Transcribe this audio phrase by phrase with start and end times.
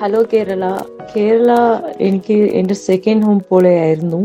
[0.00, 0.64] Hello Kerala
[1.12, 1.52] Kerala
[2.06, 4.20] എനിക്ക് എന്റെ second home പോലെയായിരുന്നു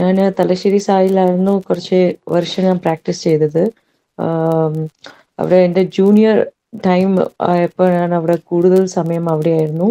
[0.00, 2.00] ഞാൻ തലശ്ശേരി സായിലായിരുന്നു കുറച്ച്
[2.34, 3.62] വർഷം ഞാൻ പ്രാക്ടീസ് ചെയ്തത്.
[5.40, 6.38] അവിടെ എന്റെ ജൂനിയർ
[6.86, 7.10] ടൈം
[7.50, 9.88] ആയപ്പോൾ ഞാൻ അവിടെ കൂടുതൽ സമയം അവിടെയായിരുന്നു.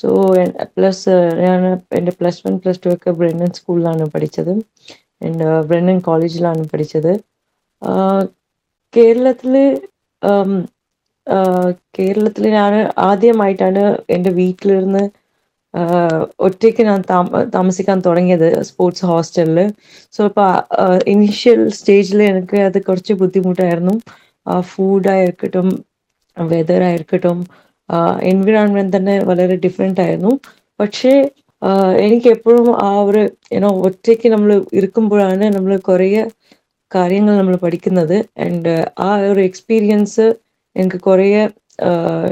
[0.00, 0.08] സോ
[0.76, 1.60] പ്ലസ് ഞാൻ
[1.98, 4.52] എന്റെ പ്ലസ് വൺ പ്ലസ് ടു ഒക്കെ ബ്രണ്ണൻ സ്കൂളിലാണ് പഠിച്ചത്.
[5.26, 7.12] ആൻഡ് ബ്രണ്ണൻ കോളേജിലാണ് പഠിച്ചത്.
[8.96, 9.54] കേരളത്തിൽ
[11.96, 12.74] കേരളത്തിൽ ഞാൻ
[13.10, 13.82] ആദ്യമായിട്ടാണ്
[14.16, 15.02] എന്റെ വീട്ടിലിരുന്ന്
[16.46, 19.58] ഒറ്റയ്ക്ക് ഞാൻ താമ താമസിക്കാൻ തുടങ്ങിയത് സ്പോർട്സ് ഹോസ്റ്റലിൽ
[20.16, 20.50] സോ അപ്പോൾ
[21.12, 23.94] ഇനീഷ്യൽ സ്റ്റേജിൽ എനിക്ക് അത് കുറച്ച് ബുദ്ധിമുട്ടായിരുന്നു.
[24.72, 25.68] ഫുഡായിരിക്കട്ടും
[26.36, 27.38] വെതർ ആയിരിക്കട്ടും
[28.32, 30.32] എൻവിറോൺമെന്റ് തന്നെ വളരെ ഡിഫറെന്റ് ആയിരുന്നു.
[30.80, 31.12] പക്ഷേ
[32.06, 33.22] എനിക്ക് എപ്പോഴും ആ ഒരു
[33.56, 36.08] ഏനോ ഒറ്റയ്ക്ക് നമ്മൾ ഇരിക്കുമ്പോഴാണ് നമ്മൾ കുറേ
[36.90, 38.16] കാര്യങ്ങൾ നമ്മൾ പഠിക്കുന്നത്.
[38.44, 38.74] ആൻഡ്
[39.06, 40.26] ആ ഒരു എക്സ്പീരിയൻസ്
[40.80, 41.26] എനിക്ക് കുറേ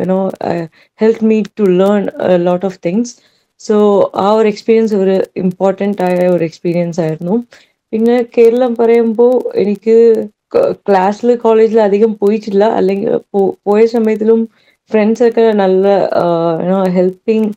[0.02, 0.18] you know
[1.00, 2.02] help me to learn
[2.48, 3.12] lot of things
[3.60, 3.76] so
[4.24, 7.36] ആ ഒരു എക്സ്പീരിയൻസ് ഒരു ഇമ്പോർട്ടന്റ് ആയ ഒരു എക്സ്പീരിയൻസ് ആയിരുന്നു.
[7.92, 9.96] പിന്നെ കേരളം പറയുമ്പോൾ എനിക്ക്
[10.86, 12.64] ക്ലാസ്സിൽ കോളേജിൽ അധികം പോയിട്ടില്ല.
[12.78, 13.10] അല്ലെങ്കിൽ
[13.68, 14.40] പോയ സമയത്തിലും
[14.90, 15.84] ഫ്രണ്ട്സ് ഒക്കെ നല്ല
[16.66, 17.48] യുനോ ഹെൽപ്പിംഗ്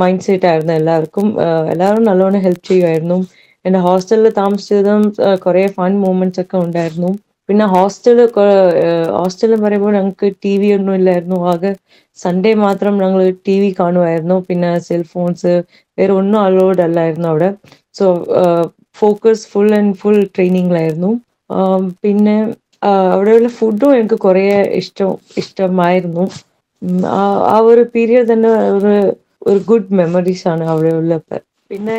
[0.00, 1.26] മൈൻഡ് സെറ്റ് ആയിരുന്നു എല്ലാവർക്കും.
[1.72, 3.18] എല്ലാവരും നല്ലോണം ഹെൽപ്പ് ചെയ്യുമായിരുന്നു.
[3.64, 5.02] എന്റെ ഹോസ്റ്റലിൽ താമസിച്ചതും
[5.44, 7.10] കുറേ ഫൺ മൂമെന്റ്സ് ഒക്കെ ഉണ്ടായിരുന്നു.
[7.50, 8.18] പിന്നെ ഹോസ്റ്റൽ
[9.18, 11.38] ഹോസ്റ്റൽ പറയുമ്പോൾ ഞങ്ങൾക്ക് ടി വി ഒന്നും ഇല്ലായിരുന്നു.
[11.52, 11.72] ആകെ
[12.18, 14.36] സൺഡേ മാത്രം ഞങ്ങൾ ടി വി കാണുമായിരുന്നു.
[14.48, 15.52] പിന്നെ സെൽഫോൺസ്
[15.98, 17.50] വേറെ ഒന്നും അലോഡ് അല്ലായിരുന്നു അവിടെ.
[17.98, 18.06] So
[19.00, 21.10] focus full and full ട്രെയിനിങ്ങിലായിരുന്നു
[22.04, 22.36] പിന്നെ
[23.12, 24.44] അവിടെയുള്ള ഫുഡും എനിക്ക് കുറേ
[24.80, 25.10] ഇഷ്ടം
[25.42, 26.24] ഇഷ്ടമായിരുന്നു.
[27.52, 28.94] ആ ഒരു പീരിയഡ് തന്നെ ഒരു
[29.48, 31.14] ഒരു ഗുഡ് മെമ്മറീസ് ആണ് അവിടെയുള്ള
[31.70, 31.98] പിന്നെ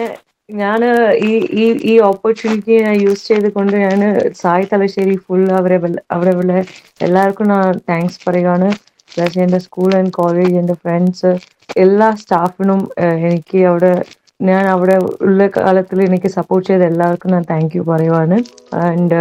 [0.59, 0.81] ഞാൻ
[1.29, 4.01] ഈ ഈ ഈ ഓപ്പർച്യൂണിറ്റി ഞാൻ യൂസ് ചെയ്തുകൊണ്ട് ഞാൻ
[4.41, 5.77] സായി തലശ്ശേരി ഫുൾ അവരെ
[6.09, 6.53] അവിടെ ഉള്ള
[7.01, 8.69] എല്ലാവർക്കും ഞാൻ താങ്ക്സ് പറയുകയാണ്.
[9.13, 11.31] പ്ലസ് എന്റെ സ്കൂൾ ആൻഡ് കോളേജ് എന്റെ ഫ്രണ്ട്സ്
[11.77, 12.81] എല്ലാ സ്റ്റാഫിനും
[13.29, 13.93] എനിക്ക് അവിടെ
[14.41, 18.39] ഞാൻ അവിടെ ഉള്ള കാലത്തിൽ എനിക്ക് സപ്പോർട്ട് ചെയ്ത എല്ലാവർക്കും ഞാൻ താങ്ക് യു പറയുവാണ്.
[18.85, 19.19] And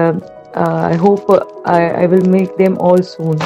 [0.92, 1.36] I hope
[2.02, 3.36] I will make them all soon